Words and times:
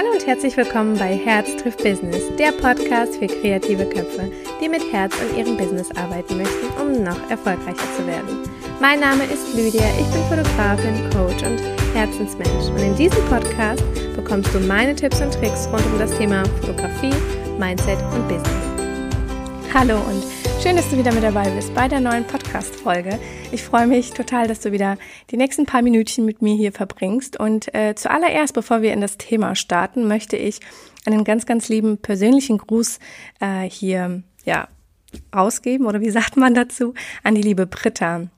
Hallo 0.00 0.12
und 0.12 0.26
herzlich 0.26 0.56
willkommen 0.56 0.96
bei 0.96 1.14
Herz 1.14 1.54
trifft 1.56 1.84
Business, 1.84 2.34
der 2.38 2.52
Podcast 2.52 3.16
für 3.16 3.26
kreative 3.26 3.84
Köpfe, 3.84 4.32
die 4.58 4.66
mit 4.66 4.80
Herz 4.90 5.12
an 5.20 5.36
ihrem 5.36 5.58
Business 5.58 5.90
arbeiten 5.94 6.38
möchten, 6.38 6.68
um 6.80 7.04
noch 7.04 7.28
erfolgreicher 7.28 7.84
zu 7.98 8.06
werden. 8.06 8.48
Mein 8.80 9.00
Name 9.00 9.24
ist 9.24 9.54
Lydia, 9.54 9.84
ich 10.00 10.06
bin 10.06 10.22
Fotografin, 10.30 11.10
Coach 11.10 11.42
und 11.42 11.60
Herzensmensch 11.94 12.70
und 12.70 12.78
in 12.78 12.96
diesem 12.96 13.22
Podcast 13.26 13.84
bekommst 14.16 14.54
du 14.54 14.60
meine 14.60 14.96
Tipps 14.96 15.20
und 15.20 15.34
Tricks 15.34 15.68
rund 15.70 15.84
um 15.84 15.98
das 15.98 16.16
Thema 16.16 16.46
Fotografie, 16.62 17.12
Mindset 17.58 17.98
und 18.14 18.26
Business. 18.26 19.74
Hallo 19.74 19.96
und 19.96 20.39
Schön, 20.62 20.76
dass 20.76 20.90
du 20.90 20.98
wieder 20.98 21.14
mit 21.14 21.22
dabei 21.22 21.48
bist 21.48 21.74
bei 21.74 21.88
der 21.88 22.00
neuen 22.00 22.26
Podcast-Folge. 22.26 23.18
Ich 23.50 23.62
freue 23.62 23.86
mich 23.86 24.10
total, 24.10 24.46
dass 24.46 24.60
du 24.60 24.72
wieder 24.72 24.98
die 25.30 25.38
nächsten 25.38 25.64
paar 25.64 25.80
Minütchen 25.80 26.26
mit 26.26 26.42
mir 26.42 26.54
hier 26.54 26.70
verbringst. 26.70 27.40
Und 27.40 27.74
äh, 27.74 27.94
zuallererst, 27.94 28.52
bevor 28.52 28.82
wir 28.82 28.92
in 28.92 29.00
das 29.00 29.16
Thema 29.16 29.54
starten, 29.54 30.06
möchte 30.06 30.36
ich 30.36 30.60
einen 31.06 31.24
ganz, 31.24 31.46
ganz 31.46 31.70
lieben 31.70 31.96
persönlichen 31.96 32.58
Gruß 32.58 32.98
äh, 33.40 33.62
hier 33.70 34.22
ja 34.44 34.68
ausgeben 35.30 35.86
oder 35.86 36.02
wie 36.02 36.10
sagt 36.10 36.36
man 36.36 36.52
dazu 36.52 36.92
an 37.22 37.34
die 37.34 37.42
liebe 37.42 37.66
Britta. 37.66 38.28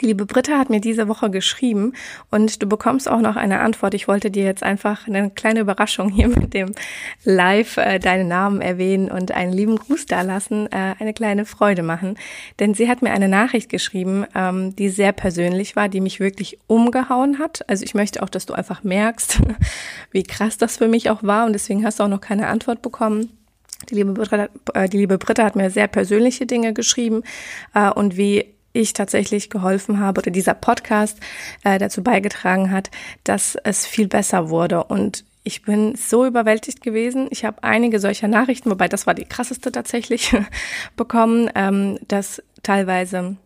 Die 0.00 0.06
liebe 0.06 0.26
Britta 0.26 0.58
hat 0.58 0.70
mir 0.70 0.80
diese 0.80 1.08
Woche 1.08 1.30
geschrieben 1.30 1.94
und 2.30 2.62
du 2.62 2.68
bekommst 2.68 3.08
auch 3.08 3.20
noch 3.20 3.36
eine 3.36 3.60
Antwort. 3.60 3.94
Ich 3.94 4.06
wollte 4.06 4.30
dir 4.30 4.44
jetzt 4.44 4.62
einfach 4.62 5.08
eine 5.08 5.30
kleine 5.30 5.60
Überraschung 5.60 6.10
hier 6.10 6.28
mit 6.28 6.52
dem 6.52 6.72
Live 7.24 7.78
äh, 7.78 7.98
deinen 7.98 8.28
Namen 8.28 8.60
erwähnen 8.60 9.10
und 9.10 9.32
einen 9.32 9.52
lieben 9.52 9.76
Gruß 9.76 10.06
da 10.06 10.20
lassen, 10.22 10.66
äh, 10.70 10.94
eine 10.98 11.14
kleine 11.14 11.46
Freude 11.46 11.82
machen. 11.82 12.16
Denn 12.60 12.74
sie 12.74 12.88
hat 12.88 13.02
mir 13.02 13.10
eine 13.10 13.28
Nachricht 13.28 13.70
geschrieben, 13.70 14.26
ähm, 14.34 14.76
die 14.76 14.90
sehr 14.90 15.12
persönlich 15.12 15.74
war, 15.74 15.88
die 15.88 16.02
mich 16.02 16.20
wirklich 16.20 16.58
umgehauen 16.66 17.38
hat. 17.38 17.68
Also 17.68 17.82
ich 17.82 17.94
möchte 17.94 18.22
auch, 18.22 18.28
dass 18.28 18.46
du 18.46 18.52
einfach 18.52 18.84
merkst, 18.84 19.40
wie 20.12 20.22
krass 20.22 20.58
das 20.58 20.76
für 20.76 20.88
mich 20.88 21.08
auch 21.08 21.22
war 21.22 21.46
und 21.46 21.54
deswegen 21.54 21.84
hast 21.84 21.98
du 21.98 22.04
auch 22.04 22.08
noch 22.08 22.20
keine 22.20 22.48
Antwort 22.48 22.82
bekommen. 22.82 23.30
Die 23.90 23.94
liebe 23.94 24.12
Britta, 24.12 24.48
äh, 24.74 24.88
die 24.88 24.98
liebe 24.98 25.18
Britta 25.18 25.44
hat 25.44 25.56
mir 25.56 25.70
sehr 25.70 25.88
persönliche 25.88 26.46
Dinge 26.46 26.74
geschrieben 26.74 27.22
äh, 27.74 27.90
und 27.90 28.16
wie 28.16 28.57
ich 28.72 28.92
tatsächlich 28.92 29.50
geholfen 29.50 30.00
habe 30.00 30.20
oder 30.20 30.30
dieser 30.30 30.54
Podcast 30.54 31.18
äh, 31.64 31.78
dazu 31.78 32.02
beigetragen 32.02 32.70
hat, 32.70 32.90
dass 33.24 33.56
es 33.64 33.86
viel 33.86 34.08
besser 34.08 34.50
wurde. 34.50 34.84
Und 34.84 35.24
ich 35.44 35.62
bin 35.62 35.94
so 35.94 36.26
überwältigt 36.26 36.82
gewesen. 36.82 37.28
Ich 37.30 37.44
habe 37.44 37.62
einige 37.62 38.00
solcher 38.00 38.28
Nachrichten, 38.28 38.70
wobei 38.70 38.88
das 38.88 39.06
war 39.06 39.14
die 39.14 39.24
krasseste 39.24 39.72
tatsächlich, 39.72 40.36
bekommen, 40.96 41.50
ähm, 41.54 41.98
dass 42.06 42.42
teilweise 42.62 43.36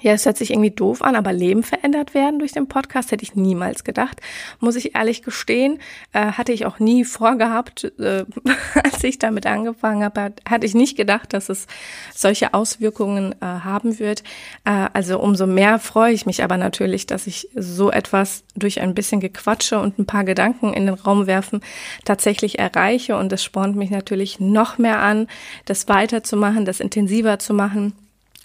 ja, 0.00 0.12
es 0.12 0.26
hört 0.26 0.36
sich 0.36 0.50
irgendwie 0.50 0.70
doof 0.70 1.02
an, 1.02 1.16
aber 1.16 1.32
Leben 1.32 1.62
verändert 1.62 2.14
werden 2.14 2.38
durch 2.38 2.52
den 2.52 2.68
Podcast 2.68 3.10
hätte 3.10 3.22
ich 3.22 3.34
niemals 3.34 3.84
gedacht. 3.84 4.20
Muss 4.60 4.76
ich 4.76 4.94
ehrlich 4.94 5.22
gestehen, 5.22 5.78
äh, 6.12 6.32
hatte 6.32 6.52
ich 6.52 6.66
auch 6.66 6.78
nie 6.78 7.04
vorgehabt, 7.04 7.92
äh, 7.98 8.24
als 8.82 9.02
ich 9.04 9.18
damit 9.18 9.46
angefangen 9.46 10.04
habe, 10.04 10.32
hatte 10.48 10.66
ich 10.66 10.74
nicht 10.74 10.96
gedacht, 10.96 11.32
dass 11.32 11.48
es 11.48 11.66
solche 12.14 12.54
Auswirkungen 12.54 13.34
äh, 13.40 13.44
haben 13.44 13.98
wird. 13.98 14.22
Äh, 14.64 14.88
also 14.92 15.18
umso 15.20 15.46
mehr 15.46 15.78
freue 15.78 16.12
ich 16.12 16.26
mich 16.26 16.42
aber 16.42 16.56
natürlich, 16.56 17.06
dass 17.06 17.26
ich 17.26 17.48
so 17.54 17.90
etwas 17.90 18.44
durch 18.56 18.80
ein 18.80 18.94
bisschen 18.94 19.20
Gequatsche 19.20 19.78
und 19.78 19.98
ein 19.98 20.06
paar 20.06 20.24
Gedanken 20.24 20.72
in 20.72 20.86
den 20.86 20.94
Raum 20.94 21.26
werfen 21.26 21.60
tatsächlich 22.04 22.58
erreiche 22.58 23.16
und 23.16 23.32
das 23.32 23.42
spornt 23.42 23.76
mich 23.76 23.90
natürlich 23.90 24.40
noch 24.40 24.78
mehr 24.78 25.00
an, 25.00 25.26
das 25.64 25.88
weiterzumachen, 25.88 26.64
das 26.64 26.80
intensiver 26.80 27.38
zu 27.38 27.54
machen 27.54 27.92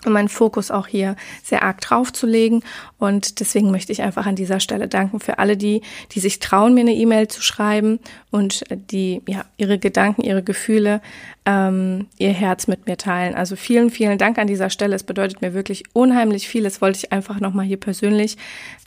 um 0.06 0.14
meinen 0.14 0.30
Fokus 0.30 0.72
auch 0.72 0.88
hier 0.88 1.16
sehr 1.44 1.64
arg 1.64 1.82
drauf 1.82 2.14
zu 2.14 2.28
legen. 2.28 2.64
Und 2.98 3.40
deswegen 3.40 3.72
möchte 3.72 3.92
ich 3.92 4.02
einfach 4.02 4.26
an 4.26 4.36
dieser 4.36 4.60
Stelle 4.60 4.88
danken 4.88 5.20
für 5.20 5.40
alle 5.40 5.58
die, 5.58 5.82
die 6.12 6.20
sich 6.20 6.40
trauen, 6.40 6.74
mir 6.74 6.82
eine 6.82 6.94
E-Mail 6.94 7.28
zu 7.28 7.42
schreiben 7.42 8.00
und 8.32 8.64
die 8.70 9.22
ja 9.28 9.46
ihre 9.58 9.80
Gedanken, 9.80 10.22
ihre 10.22 10.44
Gefühle, 10.44 11.02
ähm, 11.46 12.08
ihr 12.18 12.32
Herz 12.32 12.68
mit 12.68 12.88
mir 12.88 12.98
teilen. 12.98 13.36
Also 13.36 13.56
vielen, 13.56 13.90
vielen 13.90 14.18
Dank 14.18 14.38
an 14.38 14.48
dieser 14.48 14.70
Stelle. 14.70 14.96
Es 14.96 15.04
bedeutet 15.04 15.42
mir 15.42 15.54
wirklich 15.54 15.84
unheimlich 15.94 16.48
viel. 16.48 16.64
Das 16.64 16.82
wollte 16.82 17.00
ich 17.00 17.12
einfach 17.12 17.40
nochmal 17.40 17.66
hier 17.66 17.80
persönlich 17.80 18.38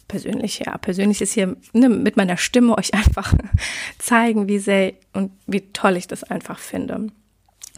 persönlich, 0.08 0.60
ja, 0.60 0.78
persönlich 0.78 1.20
ist 1.20 1.32
hier 1.32 1.56
ne, 1.72 1.88
mit 1.88 2.16
meiner 2.16 2.36
Stimme 2.36 2.76
euch 2.78 2.94
einfach 2.94 3.34
zeigen, 3.98 4.48
wie 4.48 4.58
sehr 4.58 4.92
und 5.12 5.32
wie 5.46 5.72
toll 5.72 5.96
ich 5.96 6.06
das 6.06 6.24
einfach 6.24 6.58
finde. 6.58 7.08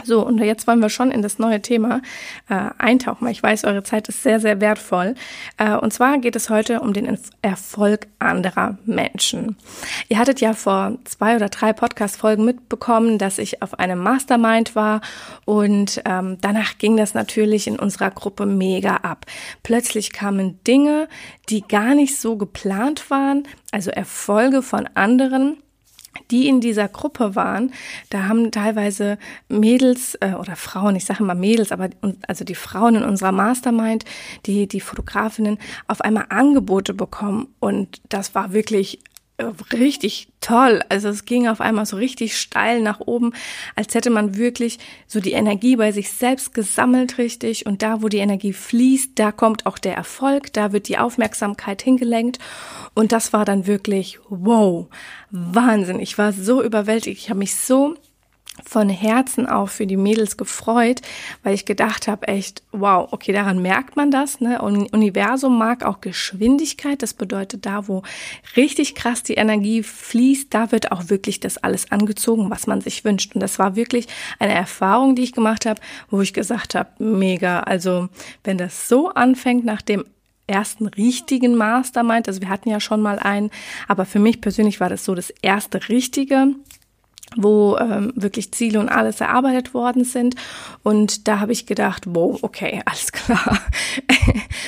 So, 0.04 0.24
und 0.24 0.38
jetzt 0.38 0.66
wollen 0.66 0.80
wir 0.80 0.88
schon 0.88 1.10
in 1.10 1.22
das 1.22 1.38
neue 1.38 1.60
Thema 1.60 2.00
äh, 2.48 2.70
eintauchen, 2.78 3.26
weil 3.26 3.32
ich 3.32 3.42
weiß, 3.42 3.64
eure 3.64 3.82
Zeit 3.82 4.08
ist 4.08 4.22
sehr, 4.22 4.40
sehr 4.40 4.60
wertvoll. 4.60 5.14
Äh, 5.56 5.76
und 5.76 5.92
zwar 5.92 6.18
geht 6.18 6.36
es 6.36 6.50
heute 6.50 6.80
um 6.80 6.92
den 6.92 7.18
Erfolg 7.42 8.06
anderer 8.18 8.78
Menschen. 8.84 9.56
Ihr 10.08 10.18
hattet 10.18 10.40
ja 10.40 10.54
vor 10.54 10.96
zwei 11.04 11.36
oder 11.36 11.48
drei 11.48 11.72
Podcast-Folgen 11.72 12.44
mitbekommen, 12.44 13.18
dass 13.18 13.38
ich 13.38 13.62
auf 13.62 13.78
einem 13.78 13.98
Mastermind 13.98 14.74
war 14.76 15.00
und 15.44 16.02
ähm, 16.04 16.38
danach 16.40 16.78
ging 16.78 16.96
das 16.96 17.14
natürlich 17.14 17.66
in 17.66 17.78
unserer 17.78 18.10
Gruppe 18.10 18.46
mega 18.46 18.96
ab. 18.96 19.26
Plötzlich 19.62 20.12
kamen 20.12 20.62
Dinge, 20.64 21.08
die 21.48 21.62
gar 21.62 21.94
nicht 21.94 22.18
so 22.18 22.36
geplant 22.36 23.10
waren, 23.10 23.46
also 23.72 23.90
Erfolge 23.90 24.62
von 24.62 24.88
anderen 24.94 25.58
die 26.30 26.48
in 26.48 26.60
dieser 26.60 26.88
Gruppe 26.88 27.34
waren, 27.34 27.72
da 28.10 28.28
haben 28.28 28.50
teilweise 28.50 29.18
Mädels 29.48 30.16
äh, 30.20 30.34
oder 30.34 30.56
Frauen, 30.56 30.96
ich 30.96 31.04
sage 31.04 31.22
immer 31.22 31.34
Mädels, 31.34 31.72
aber 31.72 31.90
also 32.26 32.44
die 32.44 32.54
Frauen 32.54 32.96
in 32.96 33.04
unserer 33.04 33.32
Mastermind, 33.32 34.04
die 34.46 34.66
die 34.66 34.80
Fotografinnen 34.80 35.58
auf 35.86 36.00
einmal 36.00 36.26
Angebote 36.28 36.94
bekommen. 36.94 37.48
Und 37.60 38.00
das 38.08 38.34
war 38.34 38.52
wirklich 38.52 39.00
richtig 39.72 40.28
toll. 40.40 40.82
Also 40.88 41.08
es 41.08 41.24
ging 41.24 41.46
auf 41.48 41.60
einmal 41.60 41.86
so 41.86 41.96
richtig 41.96 42.36
steil 42.36 42.80
nach 42.80 43.00
oben, 43.00 43.32
als 43.76 43.94
hätte 43.94 44.10
man 44.10 44.36
wirklich 44.36 44.78
so 45.06 45.20
die 45.20 45.32
Energie 45.32 45.76
bei 45.76 45.92
sich 45.92 46.10
selbst 46.10 46.54
gesammelt 46.54 47.18
richtig. 47.18 47.66
Und 47.66 47.82
da, 47.82 48.02
wo 48.02 48.08
die 48.08 48.18
Energie 48.18 48.52
fließt, 48.52 49.12
da 49.14 49.30
kommt 49.30 49.66
auch 49.66 49.78
der 49.78 49.94
Erfolg, 49.94 50.52
da 50.52 50.72
wird 50.72 50.88
die 50.88 50.98
Aufmerksamkeit 50.98 51.82
hingelenkt. 51.82 52.38
Und 52.94 53.12
das 53.12 53.32
war 53.32 53.44
dann 53.44 53.66
wirklich, 53.66 54.18
wow, 54.28 54.86
Wahnsinn. 55.30 56.00
Ich 56.00 56.18
war 56.18 56.32
so 56.32 56.62
überwältigt. 56.62 57.22
Ich 57.22 57.30
habe 57.30 57.38
mich 57.38 57.54
so 57.54 57.94
von 58.64 58.88
Herzen 58.88 59.46
auch 59.46 59.68
für 59.68 59.86
die 59.86 59.96
Mädels 59.96 60.36
gefreut, 60.36 61.00
weil 61.42 61.54
ich 61.54 61.64
gedacht 61.64 62.08
habe, 62.08 62.28
echt, 62.28 62.62
wow, 62.72 63.08
okay, 63.12 63.32
daran 63.32 63.62
merkt 63.62 63.96
man 63.96 64.10
das. 64.10 64.40
Ne? 64.40 64.60
Und 64.60 64.92
Universum 64.92 65.58
mag 65.58 65.84
auch 65.84 66.00
Geschwindigkeit. 66.00 67.02
Das 67.02 67.14
bedeutet, 67.14 67.66
da, 67.66 67.88
wo 67.88 68.02
richtig 68.56 68.94
krass 68.94 69.22
die 69.22 69.34
Energie 69.34 69.82
fließt, 69.82 70.52
da 70.52 70.72
wird 70.72 70.92
auch 70.92 71.08
wirklich 71.08 71.40
das 71.40 71.58
alles 71.58 71.90
angezogen, 71.92 72.50
was 72.50 72.66
man 72.66 72.80
sich 72.80 73.04
wünscht. 73.04 73.34
Und 73.34 73.40
das 73.40 73.58
war 73.58 73.76
wirklich 73.76 74.06
eine 74.38 74.54
Erfahrung, 74.54 75.14
die 75.14 75.22
ich 75.22 75.32
gemacht 75.32 75.66
habe, 75.66 75.80
wo 76.10 76.20
ich 76.20 76.32
gesagt 76.34 76.74
habe, 76.74 76.90
mega. 76.98 77.60
Also 77.60 78.08
wenn 78.44 78.58
das 78.58 78.88
so 78.88 79.08
anfängt 79.10 79.64
nach 79.64 79.82
dem 79.82 80.04
ersten 80.46 80.86
richtigen 80.86 81.56
Mastermind, 81.56 82.26
also 82.26 82.40
wir 82.40 82.48
hatten 82.48 82.70
ja 82.70 82.80
schon 82.80 83.02
mal 83.02 83.18
einen, 83.18 83.50
aber 83.86 84.06
für 84.06 84.18
mich 84.18 84.40
persönlich 84.40 84.80
war 84.80 84.88
das 84.88 85.04
so 85.04 85.14
das 85.14 85.30
erste 85.42 85.88
richtige 85.90 86.54
wo 87.36 87.76
ähm, 87.78 88.12
wirklich 88.16 88.52
Ziele 88.52 88.80
und 88.80 88.88
alles 88.88 89.20
erarbeitet 89.20 89.74
worden 89.74 90.04
sind. 90.04 90.34
Und 90.82 91.28
da 91.28 91.40
habe 91.40 91.52
ich 91.52 91.66
gedacht, 91.66 92.04
wow, 92.06 92.38
okay, 92.42 92.82
alles 92.86 93.12
klar, 93.12 93.58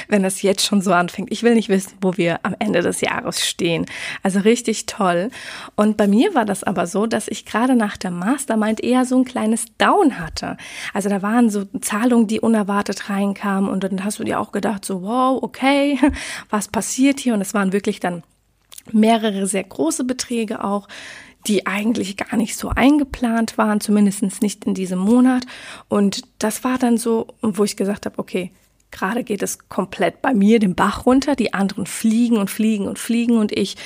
wenn 0.08 0.22
das 0.22 0.42
jetzt 0.42 0.64
schon 0.64 0.82
so 0.82 0.92
anfängt. 0.92 1.32
Ich 1.32 1.42
will 1.42 1.54
nicht 1.54 1.68
wissen, 1.68 1.92
wo 2.00 2.16
wir 2.16 2.40
am 2.42 2.54
Ende 2.58 2.82
des 2.82 3.00
Jahres 3.00 3.46
stehen. 3.46 3.86
Also 4.22 4.40
richtig 4.40 4.86
toll. 4.86 5.30
Und 5.76 5.96
bei 5.96 6.06
mir 6.06 6.34
war 6.34 6.44
das 6.44 6.64
aber 6.64 6.86
so, 6.86 7.06
dass 7.06 7.28
ich 7.28 7.46
gerade 7.46 7.76
nach 7.76 7.96
der 7.96 8.10
Mastermind 8.10 8.82
eher 8.82 9.04
so 9.04 9.16
ein 9.16 9.24
kleines 9.24 9.66
Down 9.78 10.18
hatte. 10.18 10.56
Also 10.92 11.08
da 11.08 11.22
waren 11.22 11.50
so 11.50 11.64
Zahlungen, 11.80 12.26
die 12.26 12.40
unerwartet 12.40 13.08
reinkamen 13.08 13.70
und 13.70 13.84
dann 13.84 14.04
hast 14.04 14.18
du 14.18 14.24
dir 14.24 14.40
auch 14.40 14.52
gedacht, 14.52 14.84
so 14.84 15.02
wow, 15.02 15.42
okay, 15.42 15.98
was 16.50 16.68
passiert 16.68 17.20
hier? 17.20 17.34
Und 17.34 17.40
es 17.40 17.54
waren 17.54 17.72
wirklich 17.72 18.00
dann 18.00 18.22
mehrere 18.92 19.46
sehr 19.46 19.64
große 19.64 20.04
Beträge 20.04 20.64
auch 20.64 20.88
die 21.46 21.66
eigentlich 21.66 22.16
gar 22.16 22.36
nicht 22.36 22.56
so 22.56 22.68
eingeplant 22.68 23.56
waren, 23.58 23.80
zumindest 23.80 24.42
nicht 24.42 24.64
in 24.64 24.74
diesem 24.74 24.98
Monat. 24.98 25.44
Und 25.88 26.22
das 26.38 26.64
war 26.64 26.78
dann 26.78 26.98
so, 26.98 27.28
wo 27.40 27.64
ich 27.64 27.76
gesagt 27.76 28.06
habe, 28.06 28.18
okay, 28.18 28.52
gerade 28.90 29.24
geht 29.24 29.42
es 29.42 29.68
komplett 29.68 30.20
bei 30.20 30.34
mir 30.34 30.58
den 30.58 30.74
Bach 30.74 31.06
runter, 31.06 31.36
die 31.36 31.54
anderen 31.54 31.86
fliegen 31.86 32.36
und 32.36 32.50
fliegen 32.50 32.86
und 32.86 32.98
fliegen 32.98 33.38
und 33.38 33.52
ich, 33.52 33.76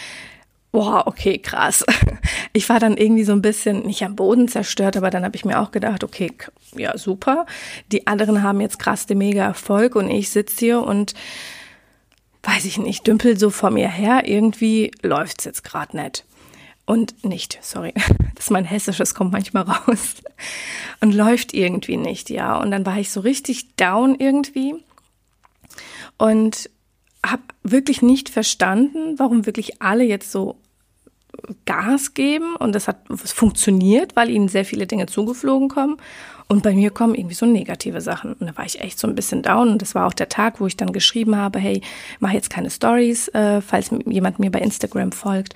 boah, 0.73 1.07
okay, 1.07 1.39
krass. 1.39 1.85
Ich 2.57 2.69
war 2.69 2.79
dann 2.79 2.97
irgendwie 2.97 3.25
so 3.25 3.33
ein 3.33 3.43
bisschen 3.43 3.85
nicht 3.85 4.05
am 4.05 4.15
Boden 4.15 4.47
zerstört, 4.47 4.97
aber 4.97 5.11
dann 5.11 5.25
habe 5.25 5.35
ich 5.35 5.45
mir 5.45 5.59
auch 5.59 5.73
gedacht, 5.73 6.05
okay, 6.05 6.31
ja, 6.77 6.97
super. 6.97 7.47
Die 7.91 8.07
anderen 8.07 8.45
haben 8.45 8.61
jetzt 8.61 8.79
krass 8.79 9.07
den 9.07 9.19
mega 9.19 9.43
Erfolg 9.43 9.97
und 9.97 10.09
ich 10.09 10.31
sitze 10.31 10.59
hier 10.61 10.81
und 10.81 11.15
weiß 12.45 12.65
ich 12.67 12.79
nicht, 12.79 13.09
dümpel 13.09 13.37
so 13.37 13.51
vor 13.51 13.73
mir 13.73 13.89
her. 13.89 14.29
Irgendwie 14.29 14.93
läuft's 15.03 15.45
jetzt 15.47 15.65
gerade 15.65 15.97
nicht 15.97 16.25
und 16.87 17.25
nicht, 17.25 17.59
sorry, 17.63 17.93
das 18.35 18.47
ist 18.47 18.51
mein 18.51 18.65
Hessisches, 18.65 19.15
kommt 19.15 19.33
manchmal 19.33 19.65
raus 19.65 20.17
und 21.01 21.13
läuft 21.15 21.55
irgendwie 21.55 21.97
nicht, 21.97 22.31
ja. 22.31 22.59
Und 22.59 22.71
dann 22.71 22.87
war 22.87 22.99
ich 22.99 23.11
so 23.11 23.21
richtig 23.21 23.77
down 23.77 24.17
irgendwie 24.17 24.75
und 26.19 26.71
habe 27.25 27.43
wirklich 27.63 28.03
nicht 28.03 28.29
verstanden, 28.29 29.19
warum 29.19 29.47
wirklich 29.47 29.81
alle 29.81 30.05
jetzt 30.05 30.31
so 30.31 30.59
Gas 31.67 32.15
geben 32.15 32.55
und 32.57 32.75
das 32.75 32.87
hat 32.89 32.99
funktioniert, 33.09 34.15
weil 34.17 34.31
ihnen 34.31 34.49
sehr 34.49 34.65
viele 34.65 34.87
Dinge 34.87 35.07
zugeflogen 35.07 35.69
kommen. 35.69 35.97
Und 36.47 36.63
bei 36.63 36.75
mir 36.75 36.91
kommen 36.91 37.15
irgendwie 37.15 37.35
so 37.35 37.47
negative 37.47 38.01
Sachen. 38.01 38.35
Und 38.35 38.47
da 38.47 38.57
war 38.57 38.67
ich 38.67 38.81
echt 38.81 38.99
so 38.99 39.09
ein 39.09 39.15
bisschen 39.15 39.43
down. 39.43 39.69
Und 39.69 39.83
das 39.83 39.95
war 39.95 40.07
auch 40.07 40.13
der 40.13 40.29
Tag, 40.29 40.61
wo 40.61 40.67
ich 40.67 40.77
dann 40.77 40.93
geschrieben 40.93 41.37
habe, 41.37 41.59
hey, 41.59 41.81
mach 42.21 42.33
jetzt 42.33 42.51
keine 42.51 42.71
Stories, 42.71 43.29
äh, 43.29 43.61
falls 43.61 43.91
jemand 44.07 44.39
mir 44.39 44.51
bei 44.51 44.61
Instagram 44.61 45.13
folgt. 45.13 45.55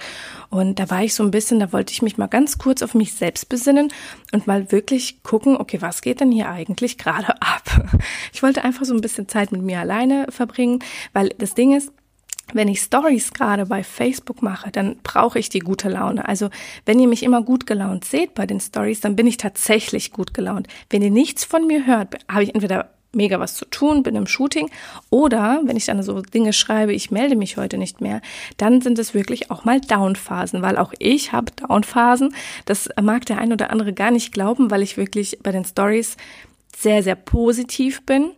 Und 0.51 0.79
da 0.79 0.89
war 0.89 1.03
ich 1.03 1.15
so 1.15 1.23
ein 1.23 1.31
bisschen, 1.31 1.61
da 1.61 1.73
wollte 1.73 1.93
ich 1.93 2.01
mich 2.01 2.17
mal 2.17 2.27
ganz 2.27 2.57
kurz 2.57 2.83
auf 2.83 2.95
mich 2.95 3.13
selbst 3.13 3.49
besinnen 3.49 3.93
und 4.33 4.47
mal 4.47 4.73
wirklich 4.73 5.23
gucken, 5.23 5.57
okay, 5.57 5.83
was 5.83 6.01
geht 6.01 6.21
denn 6.21 6.33
hier 6.33 6.49
eigentlich 6.49 6.97
gerade 6.97 7.31
ab? 7.43 7.63
Ich 8.33 8.43
wollte 8.43 8.65
einfach 8.65 8.87
so 8.87 8.95
ein 8.95 9.03
bisschen 9.03 9.29
Zeit 9.29 9.53
mit 9.53 9.63
mir 9.63 9.81
alleine 9.81 10.27
verbringen, 10.31 10.79
weil 11.13 11.29
das 11.39 11.55
Ding 11.55 11.77
ist, 11.77 11.93
wenn 12.53 12.69
ich 12.69 12.81
Stories 12.81 13.33
gerade 13.33 13.67
bei 13.67 13.83
Facebook 13.85 14.43
mache, 14.43 14.71
dann 14.71 14.97
brauche 15.03 15.39
ich 15.39 15.49
die 15.49 15.59
gute 15.59 15.89
Laune. 15.89 16.29
Also 16.29 16.51
wenn 16.87 16.99
ihr 16.99 17.09
mich 17.09 17.23
immer 17.23 17.43
gut 17.43 17.67
gelaunt 17.67 18.05
seht 18.05 18.35
bei 18.35 18.47
den 18.47 18.61
Stories, 18.61 19.01
dann 19.01 19.17
bin 19.17 19.27
ich 19.27 19.37
tatsächlich 19.37 20.13
gut 20.13 20.35
gelaunt. 20.35 20.69
Wenn 20.91 21.03
ihr 21.03 21.11
nichts 21.11 21.45
von 21.45 21.67
mir 21.67 21.87
hört, 21.87 22.17
habe 22.29 22.45
ich 22.45 22.55
entweder 22.55 22.91
mega 23.13 23.41
was 23.41 23.55
zu 23.55 23.65
tun, 23.65 24.03
bin 24.03 24.17
im 24.17 24.27
Shooting 24.27 24.71
oder 25.11 25.61
wenn 25.65 25.77
ich 25.77 25.87
dann 25.87 26.03
so 26.03 26.21
Dinge 26.21 26.53
schreibe, 26.53 26.93
ich 26.93 27.11
melde 27.11 27.37
mich 27.37 27.57
heute 27.57 27.79
nicht 27.79 28.01
mehr, 28.01 28.21
dann 28.59 28.81
sind 28.81 28.99
es 28.99 29.15
wirklich 29.15 29.51
auch 29.51 29.65
mal 29.65 29.81
Downphasen, 29.81 30.63
weil 30.63 30.77
auch 30.77 30.93
ich 30.99 31.33
habe 31.33 31.53
Downphasen. 31.53 32.35
Das 32.67 32.89
mag 33.01 33.25
der 33.27 33.39
ein 33.39 33.53
oder 33.53 33.71
andere 33.71 33.93
gar 33.93 34.11
nicht 34.11 34.33
glauben, 34.33 34.71
weil 34.71 34.83
ich 34.83 34.97
wirklich 34.97 35.39
bei 35.43 35.53
den 35.53 35.65
Stories 35.65 36.17
sehr, 36.77 37.03
sehr 37.03 37.17
positiv 37.17 38.05
bin 38.05 38.33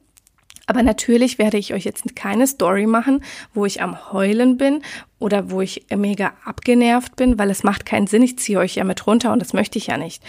aber 0.70 0.84
natürlich 0.84 1.38
werde 1.38 1.58
ich 1.58 1.74
euch 1.74 1.84
jetzt 1.84 2.14
keine 2.14 2.46
Story 2.46 2.86
machen, 2.86 3.24
wo 3.52 3.66
ich 3.66 3.82
am 3.82 4.12
Heulen 4.12 4.56
bin 4.56 4.82
oder 5.18 5.50
wo 5.50 5.60
ich 5.60 5.84
mega 5.94 6.32
abgenervt 6.44 7.16
bin, 7.16 7.40
weil 7.40 7.50
es 7.50 7.64
macht 7.64 7.84
keinen 7.84 8.06
Sinn. 8.06 8.22
Ich 8.22 8.38
ziehe 8.38 8.56
euch 8.56 8.76
ja 8.76 8.84
mit 8.84 9.04
runter 9.04 9.32
und 9.32 9.42
das 9.42 9.52
möchte 9.52 9.78
ich 9.78 9.88
ja 9.88 9.96
nicht. 9.96 10.22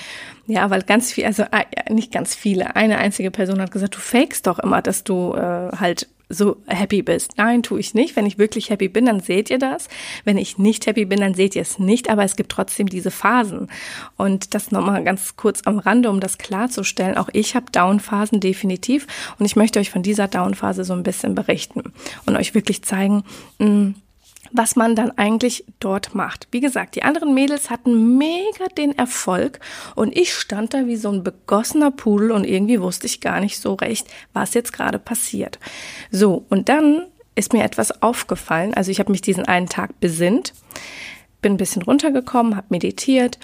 Ja, 0.48 0.72
weil 0.72 0.82
ganz 0.82 1.12
viel, 1.12 1.26
also 1.26 1.44
äh, 1.44 1.94
nicht 1.94 2.12
ganz 2.12 2.34
viele, 2.34 2.76
eine 2.76 2.98
einzige 2.98 3.30
Person 3.30 3.62
hat 3.62 3.72
gesagt, 3.72 3.96
du 3.96 4.00
fakest 4.00 4.48
doch 4.48 4.58
immer, 4.58 4.82
dass 4.82 5.04
du 5.04 5.36
äh, 5.36 5.72
halt 5.78 6.08
so 6.32 6.58
happy 6.68 7.02
bist. 7.02 7.38
Nein, 7.38 7.64
tue 7.64 7.80
ich 7.80 7.94
nicht. 7.94 8.16
Wenn 8.16 8.26
ich 8.26 8.38
wirklich 8.38 8.70
happy 8.70 8.88
bin, 8.88 9.06
dann 9.06 9.20
seht 9.20 9.50
ihr 9.50 9.60
das. 9.60 9.88
Wenn 10.24 10.38
ich 10.38 10.58
nicht 10.58 10.86
happy 10.88 11.06
bin, 11.06 11.20
dann 11.20 11.34
seht 11.34 11.56
ihr 11.56 11.62
es 11.62 11.80
nicht. 11.80 12.10
Aber 12.10 12.24
es 12.24 12.36
gibt 12.36 12.52
trotzdem 12.52 12.88
diese 12.88 13.12
Phasen. 13.12 13.70
Und 14.18 14.54
das 14.54 14.72
nochmal 14.72 15.04
ganz 15.04 15.36
kurz 15.36 15.62
am 15.66 15.80
Rande, 15.80 16.10
um 16.10 16.20
das 16.20 16.38
klarzustellen. 16.38 17.18
Auch 17.18 17.30
ich 17.34 17.56
habe 17.56 17.72
Downphasen 17.72 18.40
definitiv. 18.40 19.08
Und 19.40 19.46
ich 19.46 19.56
möchte 19.56 19.80
euch 19.80 19.92
von 19.92 20.04
dieser 20.04 20.28
Downphase 20.28 20.84
so 20.84 20.94
ein 20.94 21.04
bisschen 21.04 21.36
berichten 21.36 21.94
und 22.26 22.36
euch 22.36 22.54
wirklich 22.54 22.84
zeigen, 22.84 23.24
mh, 23.60 23.68
hm, 23.68 23.96
was 24.52 24.76
man 24.76 24.96
dann 24.96 25.12
eigentlich 25.18 25.66
dort 25.80 26.16
macht. 26.16 26.48
Wie 26.52 26.60
gesagt, 26.60 26.96
die 26.96 27.04
anderen 27.04 27.34
Mädels 27.34 27.70
hatten 27.70 28.18
mega 28.18 28.66
den 28.78 28.98
Erfolg 28.98 29.60
und 29.96 30.16
ich 30.16 30.34
stand 30.34 30.74
da 30.74 30.88
wie 30.88 30.98
so 30.98 31.10
ein 31.12 31.24
begossener 31.24 31.92
Pudel 31.92 32.32
und 32.32 32.46
irgendwie 32.46 32.82
wusste 32.82 33.08
ich 33.08 33.22
gar 33.22 33.40
nicht 33.40 33.60
so 33.60 33.76
recht, 33.76 34.08
was 34.34 34.54
jetzt 34.54 34.74
gerade 34.74 35.00
passiert. 35.00 35.60
So, 36.12 36.46
und 36.50 36.70
dann 36.70 37.08
ist 37.36 37.54
mir 37.54 37.64
etwas 37.64 38.02
aufgefallen. 38.02 38.74
Also 38.74 38.92
ich 38.92 39.00
habe 39.00 39.12
mich 39.12 39.22
diesen 39.22 39.46
einen 39.46 39.70
Tag 39.70 40.00
besinnt, 40.00 40.54
bin 41.42 41.54
ein 41.54 41.58
bisschen 41.58 41.82
runtergekommen, 41.82 42.56
habe 42.56 42.68
meditiert. 42.70 43.40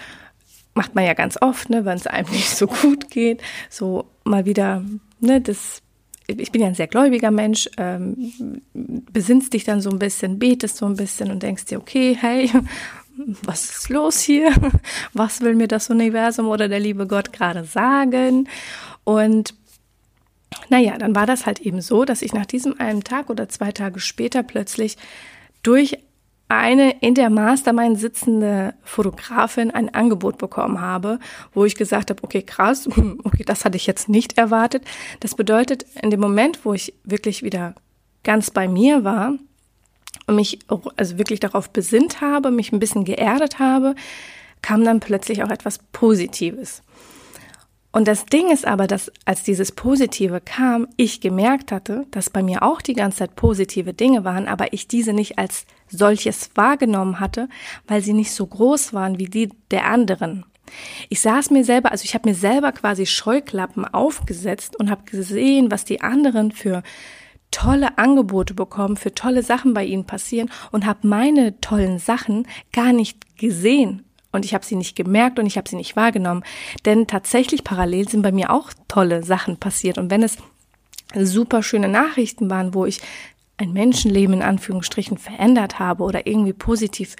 Macht 0.74 0.94
man 0.94 1.04
ja 1.04 1.14
ganz 1.14 1.40
oft, 1.40 1.70
ne, 1.70 1.84
wenn 1.84 1.96
es 1.96 2.06
einem 2.06 2.30
nicht 2.32 2.50
so 2.50 2.66
gut 2.66 3.10
geht. 3.10 3.42
So 3.70 4.04
mal 4.24 4.44
wieder 4.44 4.84
ne, 5.20 5.40
das 5.40 5.82
ich 6.28 6.52
bin 6.52 6.60
ja 6.60 6.68
ein 6.68 6.74
sehr 6.74 6.86
gläubiger 6.86 7.30
Mensch, 7.30 7.68
ähm, 7.78 8.62
besinnst 8.74 9.54
dich 9.54 9.64
dann 9.64 9.80
so 9.80 9.90
ein 9.90 9.98
bisschen, 9.98 10.38
betest 10.38 10.76
so 10.76 10.86
ein 10.86 10.96
bisschen 10.96 11.30
und 11.30 11.42
denkst 11.42 11.64
dir, 11.66 11.78
okay, 11.78 12.16
hey, 12.20 12.50
was 13.42 13.64
ist 13.70 13.88
los 13.88 14.20
hier? 14.20 14.52
Was 15.12 15.40
will 15.40 15.56
mir 15.56 15.66
das 15.66 15.90
Universum 15.90 16.46
oder 16.46 16.68
der 16.68 16.78
liebe 16.78 17.06
Gott 17.08 17.32
gerade 17.32 17.64
sagen? 17.64 18.48
Und 19.02 19.54
naja, 20.68 20.96
dann 20.98 21.14
war 21.14 21.26
das 21.26 21.46
halt 21.46 21.60
eben 21.60 21.80
so, 21.80 22.04
dass 22.04 22.22
ich 22.22 22.32
nach 22.32 22.46
diesem 22.46 22.78
einen 22.78 23.02
Tag 23.02 23.28
oder 23.28 23.48
zwei 23.48 23.72
Tage 23.72 23.98
später 23.98 24.42
plötzlich 24.42 24.96
durch 25.62 25.98
eine 26.48 26.92
in 27.00 27.14
der 27.14 27.28
Mastermind 27.30 27.98
sitzende 27.98 28.74
Fotografin 28.82 29.70
ein 29.70 29.92
Angebot 29.94 30.38
bekommen 30.38 30.80
habe, 30.80 31.18
wo 31.52 31.64
ich 31.64 31.74
gesagt 31.74 32.10
habe, 32.10 32.22
okay, 32.24 32.42
krass, 32.42 32.88
okay, 33.24 33.44
das 33.44 33.64
hatte 33.64 33.76
ich 33.76 33.86
jetzt 33.86 34.08
nicht 34.08 34.38
erwartet. 34.38 34.84
Das 35.20 35.34
bedeutet, 35.34 35.84
in 36.02 36.10
dem 36.10 36.20
Moment, 36.20 36.64
wo 36.64 36.72
ich 36.72 36.94
wirklich 37.04 37.42
wieder 37.42 37.74
ganz 38.24 38.50
bei 38.50 38.66
mir 38.66 39.04
war 39.04 39.34
und 40.26 40.36
mich 40.36 40.58
also 40.96 41.18
wirklich 41.18 41.40
darauf 41.40 41.70
besinnt 41.70 42.20
habe, 42.20 42.50
mich 42.50 42.72
ein 42.72 42.80
bisschen 42.80 43.04
geerdet 43.04 43.58
habe, 43.58 43.94
kam 44.62 44.84
dann 44.84 45.00
plötzlich 45.00 45.42
auch 45.42 45.50
etwas 45.50 45.78
Positives. 45.92 46.82
Und 47.90 48.06
das 48.06 48.26
Ding 48.26 48.50
ist 48.50 48.66
aber, 48.66 48.86
dass 48.86 49.10
als 49.24 49.42
dieses 49.42 49.72
Positive 49.72 50.40
kam, 50.42 50.88
ich 50.96 51.20
gemerkt 51.20 51.72
hatte, 51.72 52.06
dass 52.10 52.28
bei 52.28 52.42
mir 52.42 52.62
auch 52.62 52.82
die 52.82 52.92
ganze 52.92 53.18
Zeit 53.18 53.34
positive 53.34 53.94
Dinge 53.94 54.24
waren, 54.24 54.46
aber 54.46 54.72
ich 54.74 54.88
diese 54.88 55.14
nicht 55.14 55.38
als 55.38 55.66
solches 55.88 56.50
wahrgenommen 56.54 57.18
hatte, 57.18 57.48
weil 57.86 58.02
sie 58.02 58.12
nicht 58.12 58.32
so 58.32 58.46
groß 58.46 58.92
waren 58.92 59.18
wie 59.18 59.26
die 59.26 59.48
der 59.70 59.86
anderen. 59.86 60.44
Ich 61.08 61.22
saß 61.22 61.50
mir 61.50 61.64
selber, 61.64 61.90
also 61.90 62.04
ich 62.04 62.14
habe 62.14 62.28
mir 62.28 62.34
selber 62.34 62.72
quasi 62.72 63.06
Scheuklappen 63.06 63.86
aufgesetzt 63.86 64.78
und 64.78 64.90
habe 64.90 65.04
gesehen, 65.04 65.70
was 65.70 65.86
die 65.86 66.02
anderen 66.02 66.52
für 66.52 66.82
tolle 67.50 67.96
Angebote 67.96 68.52
bekommen, 68.52 68.98
für 68.98 69.14
tolle 69.14 69.42
Sachen 69.42 69.72
bei 69.72 69.86
ihnen 69.86 70.04
passieren 70.04 70.50
und 70.70 70.84
habe 70.84 71.08
meine 71.08 71.58
tollen 71.62 71.98
Sachen 71.98 72.46
gar 72.70 72.92
nicht 72.92 73.38
gesehen 73.38 74.04
und 74.32 74.44
ich 74.44 74.54
habe 74.54 74.64
sie 74.64 74.76
nicht 74.76 74.96
gemerkt 74.96 75.38
und 75.38 75.46
ich 75.46 75.56
habe 75.56 75.68
sie 75.68 75.76
nicht 75.76 75.96
wahrgenommen. 75.96 76.44
Denn 76.84 77.06
tatsächlich 77.06 77.64
parallel 77.64 78.08
sind 78.08 78.22
bei 78.22 78.32
mir 78.32 78.50
auch 78.50 78.70
tolle 78.88 79.22
Sachen 79.22 79.56
passiert. 79.56 79.98
Und 79.98 80.10
wenn 80.10 80.22
es 80.22 80.36
super 81.14 81.62
schöne 81.62 81.88
Nachrichten 81.88 82.50
waren, 82.50 82.74
wo 82.74 82.84
ich 82.84 83.00
ein 83.56 83.72
Menschenleben 83.72 84.36
in 84.36 84.42
Anführungsstrichen 84.42 85.18
verändert 85.18 85.78
habe 85.78 86.04
oder 86.04 86.26
irgendwie 86.26 86.52
positiv 86.52 87.16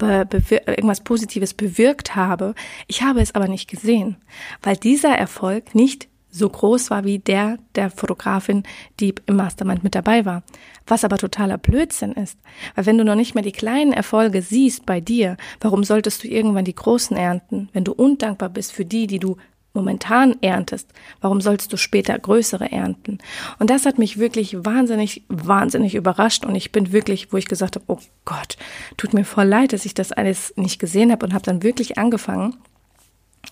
irgendwas 0.00 1.00
Positives 1.00 1.52
bewirkt 1.52 2.14
habe. 2.14 2.54
Ich 2.86 3.02
habe 3.02 3.20
es 3.20 3.34
aber 3.34 3.48
nicht 3.48 3.68
gesehen, 3.68 4.16
weil 4.62 4.76
dieser 4.76 5.16
Erfolg 5.16 5.74
nicht 5.74 6.08
so 6.30 6.48
groß 6.48 6.90
war 6.90 7.04
wie 7.04 7.18
der 7.18 7.58
der 7.74 7.90
Fotografin, 7.90 8.62
die 8.98 9.14
im 9.26 9.36
Mastermind 9.36 9.84
mit 9.84 9.94
dabei 9.94 10.24
war. 10.24 10.42
Was 10.86 11.04
aber 11.04 11.18
totaler 11.18 11.58
Blödsinn 11.58 12.12
ist. 12.12 12.38
Weil 12.74 12.86
wenn 12.86 12.98
du 12.98 13.04
noch 13.04 13.14
nicht 13.14 13.34
mehr 13.34 13.44
die 13.44 13.52
kleinen 13.52 13.92
Erfolge 13.92 14.42
siehst 14.42 14.86
bei 14.86 15.00
dir, 15.00 15.36
warum 15.60 15.84
solltest 15.84 16.24
du 16.24 16.28
irgendwann 16.28 16.64
die 16.64 16.74
großen 16.74 17.16
ernten? 17.16 17.68
Wenn 17.72 17.84
du 17.84 17.92
undankbar 17.92 18.48
bist 18.48 18.72
für 18.72 18.84
die, 18.84 19.06
die 19.06 19.18
du 19.18 19.36
momentan 19.72 20.36
erntest, 20.40 20.88
warum 21.20 21.40
sollst 21.40 21.72
du 21.72 21.76
später 21.76 22.18
größere 22.18 22.72
ernten? 22.72 23.18
Und 23.58 23.70
das 23.70 23.86
hat 23.86 23.98
mich 23.98 24.18
wirklich 24.18 24.56
wahnsinnig, 24.64 25.22
wahnsinnig 25.28 25.94
überrascht 25.94 26.44
und 26.44 26.54
ich 26.54 26.72
bin 26.72 26.92
wirklich, 26.92 27.32
wo 27.32 27.36
ich 27.36 27.46
gesagt 27.46 27.76
habe, 27.76 27.84
oh 27.88 27.98
Gott, 28.24 28.56
tut 28.96 29.14
mir 29.14 29.24
voll 29.24 29.46
leid, 29.46 29.72
dass 29.72 29.84
ich 29.84 29.94
das 29.94 30.12
alles 30.12 30.52
nicht 30.56 30.80
gesehen 30.80 31.12
habe 31.12 31.24
und 31.24 31.34
habe 31.34 31.44
dann 31.44 31.62
wirklich 31.62 31.98
angefangen, 31.98 32.56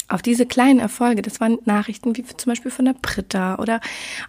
auf 0.09 0.23
diese 0.23 0.47
kleinen 0.47 0.81
Erfolge, 0.81 1.21
das 1.23 1.41
waren 1.41 1.59
Nachrichten 1.67 2.17
wie 2.17 2.25
zum 2.25 2.51
Beispiel 2.51 2.71
von 2.71 2.87
der 2.87 2.95
Britta 2.95 3.59
oder 3.59 3.81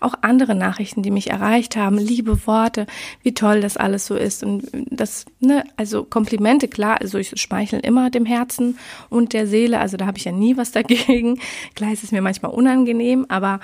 auch 0.01 0.13
andere 0.21 0.53
Nachrichten, 0.53 1.03
die 1.03 1.11
mich 1.11 1.29
erreicht 1.29 1.77
haben, 1.77 1.97
liebe 1.97 2.45
Worte, 2.45 2.85
wie 3.23 3.33
toll 3.33 3.61
das 3.61 3.77
alles 3.77 4.05
so 4.05 4.15
ist 4.15 4.43
und 4.43 4.67
das, 4.73 5.25
ne, 5.39 5.63
also 5.77 6.03
Komplimente, 6.03 6.67
klar, 6.67 6.99
also 6.99 7.17
ich 7.17 7.39
schmeichel 7.39 7.79
immer 7.79 8.09
dem 8.09 8.25
Herzen 8.25 8.77
und 9.09 9.31
der 9.33 9.47
Seele, 9.47 9.79
also 9.79 9.95
da 9.95 10.05
habe 10.05 10.17
ich 10.17 10.25
ja 10.25 10.33
nie 10.33 10.57
was 10.57 10.71
dagegen. 10.71 11.39
Klar 11.75 11.93
ist 11.93 12.03
es 12.03 12.11
mir 12.11 12.21
manchmal 12.21 12.51
unangenehm, 12.51 13.25
aber 13.29 13.61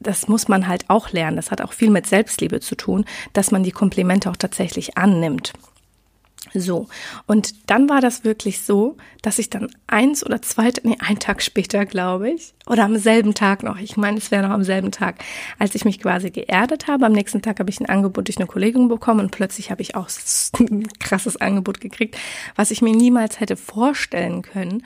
das 0.00 0.28
muss 0.28 0.46
man 0.46 0.68
halt 0.68 0.88
auch 0.88 1.10
lernen. 1.10 1.36
Das 1.36 1.50
hat 1.50 1.60
auch 1.60 1.72
viel 1.72 1.90
mit 1.90 2.06
Selbstliebe 2.06 2.60
zu 2.60 2.76
tun, 2.76 3.04
dass 3.32 3.50
man 3.50 3.64
die 3.64 3.72
Komplimente 3.72 4.30
auch 4.30 4.36
tatsächlich 4.36 4.96
annimmt. 4.96 5.52
So, 6.54 6.88
und 7.26 7.70
dann 7.70 7.88
war 7.88 8.00
das 8.00 8.24
wirklich 8.24 8.62
so, 8.62 8.96
dass 9.22 9.38
ich 9.38 9.50
dann 9.50 9.68
eins 9.86 10.24
oder 10.24 10.40
zwei, 10.42 10.70
nee, 10.82 10.96
einen 10.98 11.18
Tag 11.18 11.42
später, 11.42 11.86
glaube 11.86 12.30
ich, 12.30 12.54
oder 12.66 12.84
am 12.84 12.96
selben 12.96 13.34
Tag 13.34 13.62
noch, 13.62 13.78
ich 13.78 13.96
meine, 13.96 14.18
es 14.18 14.30
wäre 14.30 14.46
noch 14.46 14.54
am 14.54 14.64
selben 14.64 14.90
Tag, 14.90 15.16
als 15.58 15.74
ich 15.74 15.84
mich 15.84 16.00
quasi 16.00 16.30
geerdet 16.30 16.86
habe. 16.86 17.06
Am 17.06 17.12
nächsten 17.12 17.42
Tag 17.42 17.60
habe 17.60 17.70
ich 17.70 17.80
ein 17.80 17.86
Angebot 17.86 18.28
durch 18.28 18.38
eine 18.38 18.46
Kollegin 18.46 18.88
bekommen 18.88 19.20
und 19.20 19.30
plötzlich 19.30 19.70
habe 19.70 19.82
ich 19.82 19.94
auch 19.94 20.08
ein 20.58 20.88
krasses 21.00 21.36
Angebot 21.36 21.80
gekriegt, 21.80 22.16
was 22.56 22.70
ich 22.70 22.82
mir 22.82 22.94
niemals 22.94 23.40
hätte 23.40 23.56
vorstellen 23.56 24.42
können. 24.42 24.82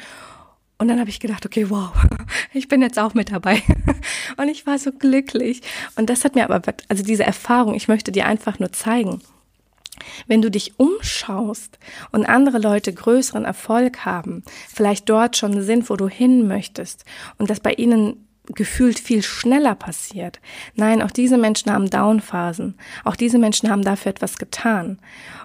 Und 0.78 0.88
dann 0.88 0.99
habe 0.99 1.11
ich 1.11 1.21
gedacht, 1.21 1.47
okay, 1.47 1.71
wow, 1.71 1.92
ich 2.52 2.66
bin 2.66 2.83
jetzt 2.83 2.99
auch 2.99 3.14
mit 3.14 3.31
dabei. 3.31 3.62
Und 4.37 4.49
ich 4.49 4.66
war 4.66 4.78
so 4.81 4.90
glücklich. 4.90 5.62
Und 5.95 6.11
das 6.11 6.25
hat 6.25 6.35
mir 6.35 6.50
aber, 6.50 6.61
also 6.88 7.04
diese 7.04 7.23
Erfahrung, 7.23 7.75
ich 7.75 7.87
möchte 7.87 8.11
dir 8.11 8.26
einfach 8.26 8.59
nur 8.59 8.73
zeigen, 8.73 9.21
wenn 10.26 10.42
du 10.42 10.50
dich 10.50 10.78
umschaust 10.78 11.78
und 12.11 12.26
andere 12.26 12.58
Leute 12.58 12.92
größeren 12.92 13.44
Erfolg 13.44 14.04
haben, 14.04 14.42
vielleicht 14.72 15.08
dort 15.08 15.37
schon 15.37 15.62
sind, 15.62 15.90
wo 15.90 15.96
du 15.96 16.08
hin 16.08 16.46
möchtest 16.46 17.04
und 17.38 17.50
das 17.50 17.61
bei 17.61 17.72
ihnen 17.75 18.26
gefühlt 18.46 18.99
viel 18.99 19.22
schneller 19.22 19.75
passiert. 19.75 20.40
Nein, 20.75 21.02
auch 21.02 21.11
diese 21.11 21.38
Menschen 21.38 21.72
haben 21.72 21.90
Downphasen. 21.90 22.75
Auch 23.04 23.16
diese 23.16 23.38
Menschen 23.38 23.70
haben 23.70 23.82
dafür 23.82 24.11
etwas 24.11 24.37
getan. 24.37 24.99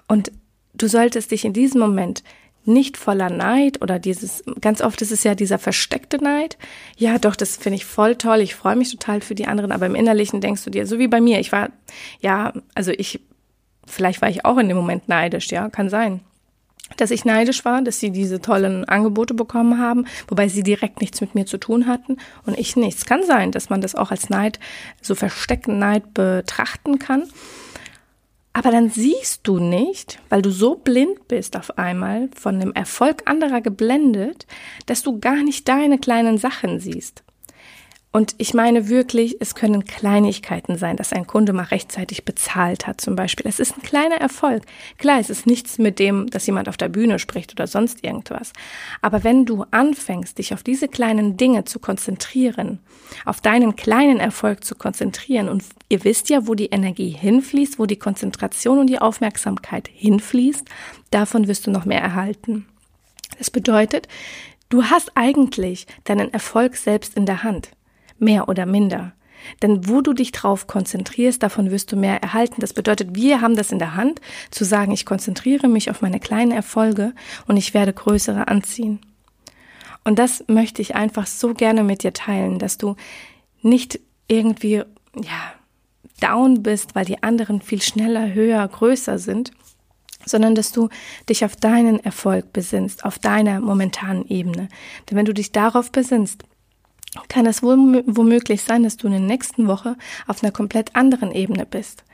Und 0.08 0.32
du 0.74 0.88
solltest 0.88 1.30
dich 1.30 1.44
in 1.44 1.52
diesem 1.52 1.80
Moment 1.80 2.24
nicht 2.64 2.96
voller 2.96 3.30
Neid 3.30 3.80
oder 3.80 3.98
dieses, 3.98 4.44
ganz 4.60 4.82
oft 4.82 5.00
ist 5.00 5.12
es 5.12 5.24
ja 5.24 5.34
dieser 5.34 5.58
versteckte 5.58 6.22
Neid. 6.22 6.58
Ja, 6.96 7.18
doch, 7.18 7.34
das 7.34 7.56
finde 7.56 7.76
ich 7.76 7.86
voll 7.86 8.16
toll. 8.16 8.40
Ich 8.40 8.54
freue 8.54 8.76
mich 8.76 8.90
total 8.90 9.20
für 9.22 9.34
die 9.34 9.46
anderen, 9.46 9.72
aber 9.72 9.86
im 9.86 9.94
Innerlichen 9.94 10.40
denkst 10.40 10.64
du 10.64 10.70
dir, 10.70 10.86
so 10.86 10.98
wie 10.98 11.08
bei 11.08 11.20
mir, 11.20 11.40
ich 11.40 11.50
war, 11.50 11.70
ja, 12.20 12.52
also 12.74 12.90
ich, 12.90 13.20
vielleicht 13.88 14.22
war 14.22 14.28
ich 14.28 14.44
auch 14.44 14.58
in 14.58 14.68
dem 14.68 14.76
Moment 14.76 15.08
neidisch, 15.08 15.50
ja, 15.50 15.68
kann 15.68 15.90
sein 15.90 16.20
dass 16.96 17.10
ich 17.10 17.24
neidisch 17.24 17.64
war, 17.64 17.82
dass 17.82 18.00
sie 18.00 18.10
diese 18.10 18.40
tollen 18.40 18.84
Angebote 18.86 19.34
bekommen 19.34 19.78
haben, 19.78 20.06
wobei 20.26 20.48
sie 20.48 20.62
direkt 20.62 21.00
nichts 21.00 21.20
mit 21.20 21.34
mir 21.34 21.46
zu 21.46 21.58
tun 21.58 21.86
hatten 21.86 22.16
und 22.46 22.58
ich 22.58 22.76
nichts. 22.76 23.04
Kann 23.04 23.24
sein, 23.24 23.52
dass 23.52 23.70
man 23.70 23.80
das 23.80 23.94
auch 23.94 24.10
als 24.10 24.30
Neid, 24.30 24.58
so 25.02 25.14
versteckten 25.14 25.78
Neid 25.78 26.14
betrachten 26.14 26.98
kann. 26.98 27.24
Aber 28.52 28.70
dann 28.70 28.90
siehst 28.90 29.46
du 29.46 29.58
nicht, 29.58 30.18
weil 30.30 30.42
du 30.42 30.50
so 30.50 30.74
blind 30.74 31.28
bist 31.28 31.56
auf 31.56 31.78
einmal, 31.78 32.28
von 32.34 32.58
dem 32.58 32.72
Erfolg 32.72 33.22
anderer 33.26 33.60
geblendet, 33.60 34.46
dass 34.86 35.02
du 35.02 35.20
gar 35.20 35.44
nicht 35.44 35.68
deine 35.68 35.98
kleinen 35.98 36.38
Sachen 36.38 36.80
siehst. 36.80 37.22
Und 38.10 38.34
ich 38.38 38.54
meine 38.54 38.88
wirklich, 38.88 39.36
es 39.40 39.54
können 39.54 39.84
Kleinigkeiten 39.84 40.78
sein, 40.78 40.96
dass 40.96 41.12
ein 41.12 41.26
Kunde 41.26 41.52
mal 41.52 41.64
rechtzeitig 41.64 42.24
bezahlt 42.24 42.86
hat 42.86 43.02
zum 43.02 43.16
Beispiel. 43.16 43.46
Es 43.46 43.60
ist 43.60 43.76
ein 43.76 43.82
kleiner 43.82 44.16
Erfolg. 44.16 44.62
Klar, 44.96 45.20
es 45.20 45.28
ist 45.28 45.46
nichts 45.46 45.76
mit 45.76 45.98
dem, 45.98 46.26
dass 46.30 46.46
jemand 46.46 46.70
auf 46.70 46.78
der 46.78 46.88
Bühne 46.88 47.18
spricht 47.18 47.52
oder 47.52 47.66
sonst 47.66 48.02
irgendwas. 48.02 48.54
Aber 49.02 49.24
wenn 49.24 49.44
du 49.44 49.66
anfängst, 49.70 50.38
dich 50.38 50.54
auf 50.54 50.62
diese 50.62 50.88
kleinen 50.88 51.36
Dinge 51.36 51.64
zu 51.64 51.80
konzentrieren, 51.80 52.78
auf 53.26 53.42
deinen 53.42 53.76
kleinen 53.76 54.20
Erfolg 54.20 54.64
zu 54.64 54.74
konzentrieren, 54.74 55.50
und 55.50 55.62
ihr 55.90 56.02
wisst 56.02 56.30
ja, 56.30 56.46
wo 56.46 56.54
die 56.54 56.70
Energie 56.70 57.10
hinfließt, 57.10 57.78
wo 57.78 57.84
die 57.84 57.98
Konzentration 57.98 58.78
und 58.78 58.86
die 58.86 59.00
Aufmerksamkeit 59.00 59.86
hinfließt, 59.92 60.64
davon 61.10 61.46
wirst 61.46 61.66
du 61.66 61.70
noch 61.70 61.84
mehr 61.84 62.00
erhalten. 62.00 62.66
Das 63.36 63.50
bedeutet, 63.50 64.08
du 64.70 64.84
hast 64.84 65.12
eigentlich 65.14 65.86
deinen 66.04 66.32
Erfolg 66.32 66.76
selbst 66.76 67.14
in 67.14 67.26
der 67.26 67.42
Hand 67.42 67.70
mehr 68.18 68.48
oder 68.48 68.66
minder. 68.66 69.12
Denn 69.62 69.88
wo 69.88 70.00
du 70.00 70.12
dich 70.12 70.32
drauf 70.32 70.66
konzentrierst, 70.66 71.42
davon 71.42 71.70
wirst 71.70 71.92
du 71.92 71.96
mehr 71.96 72.22
erhalten. 72.22 72.60
Das 72.60 72.72
bedeutet, 72.72 73.14
wir 73.14 73.40
haben 73.40 73.56
das 73.56 73.72
in 73.72 73.78
der 73.78 73.94
Hand, 73.94 74.20
zu 74.50 74.64
sagen, 74.64 74.92
ich 74.92 75.06
konzentriere 75.06 75.68
mich 75.68 75.90
auf 75.90 76.02
meine 76.02 76.20
kleinen 76.20 76.52
Erfolge 76.52 77.14
und 77.46 77.56
ich 77.56 77.74
werde 77.74 77.92
größere 77.92 78.48
anziehen. 78.48 79.00
Und 80.04 80.18
das 80.18 80.44
möchte 80.48 80.82
ich 80.82 80.94
einfach 80.94 81.26
so 81.26 81.54
gerne 81.54 81.84
mit 81.84 82.02
dir 82.02 82.12
teilen, 82.12 82.58
dass 82.58 82.78
du 82.78 82.96
nicht 83.62 84.00
irgendwie, 84.26 84.82
ja, 85.14 85.52
down 86.20 86.62
bist, 86.62 86.94
weil 86.94 87.04
die 87.04 87.22
anderen 87.22 87.60
viel 87.60 87.82
schneller, 87.82 88.32
höher, 88.32 88.66
größer 88.66 89.18
sind, 89.18 89.52
sondern 90.24 90.54
dass 90.54 90.72
du 90.72 90.88
dich 91.28 91.44
auf 91.44 91.56
deinen 91.56 92.00
Erfolg 92.00 92.52
besinnst, 92.52 93.04
auf 93.04 93.18
deiner 93.18 93.60
momentanen 93.60 94.26
Ebene. 94.26 94.68
Denn 95.08 95.16
wenn 95.16 95.24
du 95.24 95.34
dich 95.34 95.52
darauf 95.52 95.92
besinnst, 95.92 96.44
kann 97.28 97.46
es 97.46 97.62
womöglich 97.62 98.62
sein, 98.62 98.82
dass 98.82 98.96
du 98.96 99.06
in 99.06 99.12
der 99.12 99.20
nächsten 99.20 99.66
Woche 99.66 99.96
auf 100.26 100.42
einer 100.42 100.52
komplett 100.52 100.94
anderen 100.94 101.32
Ebene 101.32 101.66
bist. 101.66 102.04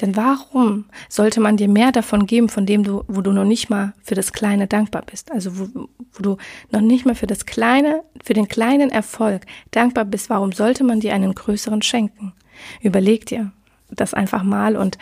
Denn 0.00 0.16
warum 0.16 0.84
sollte 1.08 1.40
man 1.40 1.56
dir 1.56 1.68
mehr 1.68 1.92
davon 1.92 2.26
geben, 2.26 2.48
von 2.48 2.66
dem 2.66 2.84
du, 2.84 3.02
wo 3.08 3.20
du 3.20 3.32
noch 3.32 3.44
nicht 3.44 3.70
mal 3.70 3.92
für 4.02 4.14
das 4.14 4.32
Kleine 4.32 4.66
dankbar 4.66 5.02
bist? 5.02 5.32
Also 5.32 5.58
wo, 5.58 5.88
wo 6.12 6.22
du 6.22 6.36
noch 6.70 6.80
nicht 6.80 7.06
mal 7.06 7.14
für 7.14 7.26
das 7.26 7.46
Kleine, 7.46 8.02
für 8.22 8.34
den 8.34 8.48
kleinen 8.48 8.90
Erfolg 8.90 9.44
dankbar 9.72 10.04
bist, 10.04 10.30
warum 10.30 10.52
sollte 10.52 10.84
man 10.84 11.00
dir 11.00 11.14
einen 11.14 11.34
größeren 11.34 11.82
schenken? 11.82 12.32
Überleg 12.80 13.26
dir 13.26 13.52
das 13.90 14.14
einfach 14.14 14.42
mal 14.42 14.76
und 14.76 14.98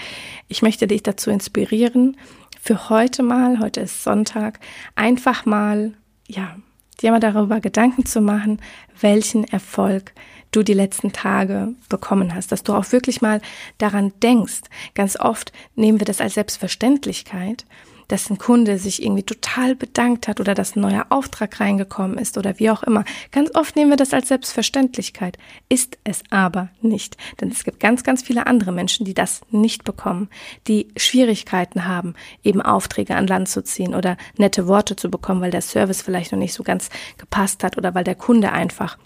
ich 0.49 0.63
möchte 0.63 0.87
dich 0.87 1.03
dazu 1.03 1.31
inspirieren, 1.31 2.17
für 2.61 2.89
heute 2.89 3.23
mal, 3.23 3.59
heute 3.59 3.81
ist 3.81 4.05
Sonntag, 4.05 4.61
einfach 4.95 5.47
mal, 5.47 5.95
ja, 6.29 6.57
dir 7.01 7.11
mal 7.11 7.21
darüber 7.21 7.61
Gedanken 7.61 8.07
zu 8.07 8.21
machen, 8.21 8.61
welchen 9.01 9.45
Erfolg 9.45 10.13
du 10.51 10.63
die 10.63 10.75
letzten 10.75 11.13
Tage 11.13 11.75
bekommen 11.89 12.35
hast, 12.35 12.53
dass 12.53 12.63
du 12.63 12.75
auch 12.75 12.93
wirklich 12.93 13.23
mal 13.23 13.41
daran 13.79 14.13
denkst. 14.23 14.63
Ganz 14.95 15.19
oft 15.19 15.53
nehmen 15.75 15.99
wir 15.99 16.05
das 16.05 16.21
als 16.21 16.35
Selbstverständlichkeit 16.35 17.65
dass 18.09 18.31
ein 18.31 18.39
Kunde 18.39 18.79
sich 18.79 19.03
irgendwie 19.03 19.23
total 19.23 19.75
bedankt 19.75 20.29
hat 20.29 20.41
oder 20.41 20.55
dass 20.55 20.77
ein 20.77 20.81
neuer 20.81 21.07
Auftrag 21.09 21.61
reingekommen 21.61 22.19
ist 22.19 22.39
oder 22.39 22.59
wie 22.59 22.71
auch 22.71 22.83
immer. 22.83 23.05
Ganz 23.31 23.55
oft 23.55 23.77
nehmen 23.77 23.91
wir 23.91 23.97
das 23.97 24.15
als 24.15 24.29
Selbstverständlichkeit, 24.29 25.39
ist 25.69 25.99
es 26.05 26.23
aber 26.31 26.69
nicht. 26.81 27.17
Denn 27.41 27.51
es 27.51 27.65
gibt 27.65 27.81
ganz, 27.81 28.05
ganz 28.05 28.23
viele 28.23 28.47
andere 28.47 28.73
Menschen, 28.73 29.05
die 29.05 29.15
das 29.15 29.43
nicht 29.51 29.85
bekommen, 29.85 30.29
die 30.69 30.89
Schwierigkeiten 30.97 31.87
haben, 31.87 32.15
eben 32.43 32.63
Aufträge 32.63 33.17
an 33.17 33.27
Land 33.27 33.49
zu 33.49 33.63
ziehen 33.63 33.95
oder 33.95 34.17
nette 34.37 34.67
Worte 34.67 34.97
zu 34.97 35.11
bekommen, 35.11 35.41
weil 35.41 35.51
der 35.51 35.63
Service 35.63 36.03
vielleicht 36.03 36.33
noch 36.33 36.39
nicht 36.39 36.55
so 36.55 36.63
ganz 36.63 36.91
gepasst 37.19 37.65
hat 37.65 37.77
oder 37.79 37.95
weil 37.95 38.05
der 38.05 38.15
Kunde 38.15 38.53
einfach 38.53 38.99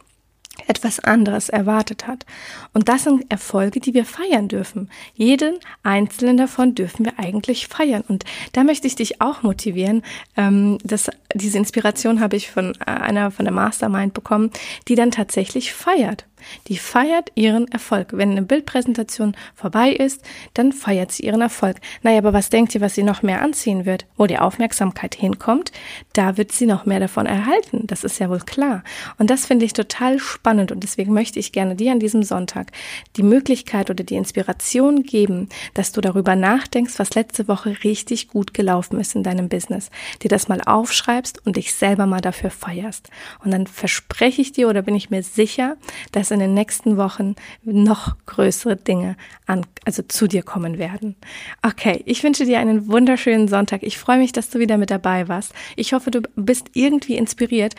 etwas 0.67 1.01
anderes 1.01 1.49
erwartet 1.49 2.07
hat. 2.07 2.27
Und 2.73 2.89
das 2.89 3.05
sind 3.05 3.31
Erfolge, 3.31 3.81
die 3.81 3.95
wir 3.95 4.05
feiern 4.05 4.49
dürfen. 4.49 4.91
Jeden 5.15 5.59
einzelnen 5.83 6.37
davon 6.37 6.75
dürfen 6.75 7.05
wir 7.05 7.19
eigentlich 7.19 7.69
feiern. 7.69 8.05
Und 8.07 8.25
da 8.53 8.65
möchte 8.65 8.87
ich 8.87 8.97
dich 8.97 9.21
auch 9.21 9.43
motivieren. 9.43 10.03
Ähm, 10.37 10.79
dass 10.85 11.11
diese 11.37 11.59
Inspiration 11.59 12.21
habe 12.21 12.37
ich 12.37 12.51
von 12.51 12.77
einer 12.83 13.31
von 13.31 13.45
der 13.45 13.55
Mastermind 13.55 14.15
bekommen, 14.15 14.51
die 14.89 14.95
dann 14.95 15.11
tatsächlich 15.11 15.73
feiert. 15.73 16.27
Die 16.69 16.79
feiert 16.79 17.33
ihren 17.35 17.69
Erfolg. 17.69 18.09
Wenn 18.13 18.31
eine 18.31 18.43
Bildpräsentation 18.43 19.37
vorbei 19.55 19.91
ist, 19.91 20.23
dann 20.55 20.73
feiert 20.73 21.13
sie 21.13 21.25
ihren 21.25 21.41
Erfolg. 21.41 21.79
Naja, 22.03 22.19
aber 22.19 22.33
was 22.33 22.51
denkt 22.51 22.75
ihr, 22.75 22.81
was 22.81 22.95
sie 22.95 23.03
noch 23.03 23.23
mehr 23.23 23.43
anziehen 23.43 23.85
wird? 23.85 24.07
Wo 24.17 24.27
die 24.27 24.39
Aufmerksamkeit 24.39 25.15
hinkommt, 25.15 25.73
da 26.13 26.37
wird 26.37 26.53
sie 26.53 26.67
noch 26.67 26.87
mehr 26.87 27.01
davon 27.01 27.27
erhalten. 27.27 27.87
Das 27.87 28.05
ist 28.05 28.19
ja 28.19 28.31
wohl 28.31 28.41
klar. 28.41 28.85
Und 29.19 29.31
das 29.31 29.47
finde 29.47 29.65
ich 29.65 29.73
total 29.73 30.19
spannend 30.19 30.73
und 30.73 30.83
deswegen 30.83 31.13
möchte 31.13 31.39
ich 31.39 31.53
gerne 31.53 31.75
dir 31.75 31.93
an 31.93 32.01
diesem 32.01 32.23
Sonntag 32.23 32.73
die 33.17 33.23
Möglichkeit 33.23 33.91
oder 33.91 34.05
die 34.05 34.17
Inspiration 34.17 35.03
geben, 35.03 35.49
dass 35.75 35.93
du 35.93 36.01
darüber 36.01 36.37
nachdenkst, 36.37 36.99
was 36.99 37.15
letzte 37.15 37.49
Woche 37.49 37.77
richtig 37.85 38.29
gut 38.29 38.55
gelaufen 38.55 39.01
ist 39.01 39.15
in 39.15 39.23
deinem 39.23 39.49
Business. 39.49 39.91
Dir 40.23 40.29
das 40.29 40.49
mal 40.49 40.61
aufschreibst 40.61 41.26
und 41.45 41.57
dich 41.57 41.75
selber 41.75 42.07
mal 42.07 42.21
dafür 42.21 42.51
feierst. 42.51 43.11
Und 43.43 43.51
dann 43.51 43.67
verspreche 43.67 44.41
ich 44.43 44.53
dir 44.53 44.69
oder 44.69 44.83
bin 44.83 44.95
ich 44.95 45.11
mir 45.11 45.23
sicher, 45.23 45.77
dass 46.13 46.31
in 46.31 46.41
den 46.41 46.55
nächsten 46.55 46.97
Wochen 46.97 47.35
noch 47.63 48.17
größere 48.27 48.77
Dinge 48.77 49.17
an, 49.47 49.67
also 49.85 50.03
zu 50.03 50.27
dir 50.27 50.43
kommen 50.43 50.79
werden. 50.79 51.17
Okay, 51.63 52.03
ich 52.07 52.23
wünsche 52.23 52.45
dir 52.45 52.59
einen 52.59 52.89
wunderschönen 52.89 53.49
Sonntag. 53.49 53.83
Ich 53.83 53.99
freue 53.99 54.19
mich, 54.19 54.33
dass 54.33 54.51
du 54.51 54.59
wieder 54.59 54.79
mit 54.79 54.91
dabei 54.91 55.29
warst. 55.29 55.53
Ich 55.77 55.93
hoffe, 55.93 56.11
du 56.11 56.23
bist 56.37 56.71
irgendwie 56.75 57.17
inspiriert 57.17 57.75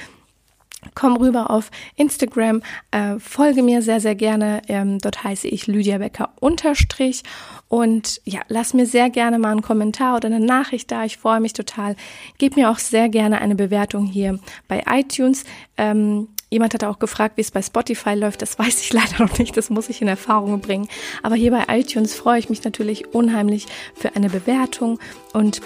komm 0.93 1.17
rüber 1.17 1.49
auf 1.49 1.71
Instagram, 1.95 2.61
äh, 2.91 3.19
folge 3.19 3.63
mir 3.63 3.81
sehr, 3.81 3.99
sehr 3.99 4.15
gerne. 4.15 4.61
Ähm, 4.67 4.99
dort 4.99 5.23
heiße 5.23 5.47
ich 5.47 5.67
Lydia 5.67 5.97
Becker 5.97 6.29
unterstrich. 6.39 7.23
Und 7.67 8.21
ja, 8.25 8.41
lass 8.47 8.73
mir 8.73 8.85
sehr 8.85 9.09
gerne 9.09 9.39
mal 9.39 9.51
einen 9.51 9.61
Kommentar 9.61 10.15
oder 10.15 10.27
eine 10.27 10.39
Nachricht 10.39 10.91
da. 10.91 11.03
Ich 11.03 11.17
freue 11.17 11.39
mich 11.39 11.53
total. 11.53 11.95
Gib 12.37 12.55
mir 12.55 12.69
auch 12.69 12.79
sehr 12.79 13.09
gerne 13.09 13.41
eine 13.41 13.55
Bewertung 13.55 14.05
hier 14.05 14.39
bei 14.67 14.83
iTunes. 14.87 15.43
Ähm, 15.77 16.29
Jemand 16.49 16.73
hat 16.73 16.85
auch 16.85 16.99
gefragt, 16.99 17.35
wie 17.35 17.41
es 17.41 17.51
bei 17.51 17.61
Spotify 17.61 18.13
läuft. 18.13 18.41
Das 18.41 18.57
weiß 18.57 18.81
ich 18.81 18.93
leider 18.93 19.19
noch 19.19 19.37
nicht. 19.37 19.57
Das 19.57 19.69
muss 19.69 19.89
ich 19.89 20.01
in 20.01 20.07
Erfahrung 20.07 20.61
bringen. 20.61 20.87
Aber 21.23 21.35
hier 21.35 21.51
bei 21.51 21.65
iTunes 21.67 22.13
freue 22.15 22.39
ich 22.39 22.49
mich 22.49 22.63
natürlich 22.63 23.13
unheimlich 23.13 23.67
für 23.95 24.15
eine 24.15 24.29
Bewertung 24.29 24.99
und 25.33 25.61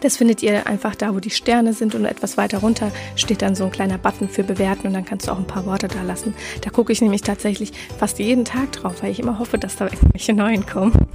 das 0.00 0.16
findet 0.16 0.42
ihr 0.42 0.66
einfach 0.66 0.94
da, 0.94 1.14
wo 1.14 1.20
die 1.20 1.30
Sterne 1.30 1.72
sind 1.72 1.94
und 1.94 2.04
etwas 2.04 2.36
weiter 2.36 2.58
runter 2.58 2.90
steht 3.16 3.42
dann 3.42 3.54
so 3.54 3.64
ein 3.64 3.70
kleiner 3.70 3.98
Button 3.98 4.28
für 4.28 4.44
Bewerten 4.44 4.86
und 4.86 4.94
dann 4.94 5.04
kannst 5.04 5.26
du 5.26 5.32
auch 5.32 5.38
ein 5.38 5.46
paar 5.46 5.66
Worte 5.66 5.88
da 5.88 6.02
lassen. 6.02 6.34
Da 6.62 6.70
gucke 6.70 6.92
ich 6.92 7.00
nämlich 7.00 7.22
tatsächlich 7.22 7.72
fast 7.98 8.18
jeden 8.18 8.44
Tag 8.44 8.72
drauf, 8.72 9.02
weil 9.02 9.10
ich 9.10 9.20
immer 9.20 9.38
hoffe, 9.38 9.58
dass 9.58 9.76
da 9.76 9.86
irgendwelche 9.86 10.32
neuen 10.32 10.66
kommen. 10.66 10.92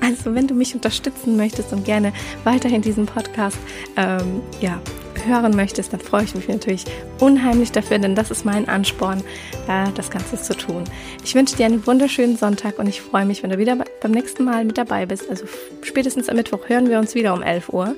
Also 0.00 0.34
wenn 0.34 0.46
du 0.46 0.54
mich 0.54 0.74
unterstützen 0.74 1.36
möchtest 1.36 1.72
und 1.72 1.84
gerne 1.84 2.12
weiterhin 2.44 2.80
diesen 2.80 3.04
Podcast 3.04 3.58
ähm, 3.96 4.40
ja, 4.60 4.80
hören 5.28 5.54
möchtest, 5.54 5.92
dann 5.92 6.00
freue 6.00 6.24
ich 6.24 6.34
mich 6.34 6.48
natürlich 6.48 6.84
unheimlich 7.20 7.72
dafür, 7.72 7.98
denn 7.98 8.14
das 8.14 8.30
ist 8.30 8.44
mein 8.44 8.68
Ansporn, 8.68 9.22
äh, 9.68 9.86
das 9.94 10.10
Ganze 10.10 10.40
zu 10.40 10.56
tun. 10.56 10.84
Ich 11.24 11.34
wünsche 11.34 11.56
dir 11.56 11.66
einen 11.66 11.86
wunderschönen 11.86 12.36
Sonntag 12.36 12.78
und 12.78 12.86
ich 12.88 13.00
freue 13.00 13.24
mich, 13.24 13.42
wenn 13.42 13.50
du 13.50 13.58
wieder 13.58 13.76
beim 14.00 14.10
nächsten 14.10 14.44
Mal 14.44 14.64
mit 14.64 14.78
dabei 14.78 15.06
bist. 15.06 15.28
Also 15.28 15.44
spätestens 15.82 16.28
am 16.28 16.36
Mittwoch 16.36 16.68
hören 16.68 16.88
wir 16.88 16.98
uns 16.98 17.14
wieder 17.14 17.34
um 17.34 17.42
11 17.42 17.68
Uhr. 17.68 17.94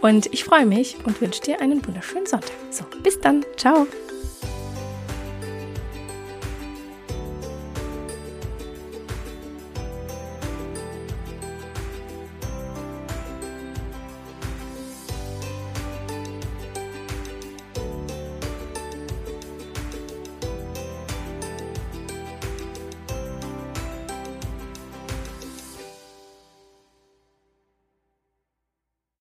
Und 0.00 0.26
ich 0.32 0.44
freue 0.44 0.66
mich 0.66 0.96
und 1.04 1.20
wünsche 1.20 1.42
dir 1.42 1.60
einen 1.60 1.84
wunderschönen 1.86 2.26
Sonntag. 2.26 2.52
So, 2.70 2.84
bis 3.02 3.20
dann. 3.20 3.44
Ciao. 3.56 3.86